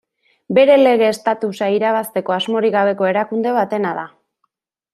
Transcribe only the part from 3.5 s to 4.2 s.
batena da.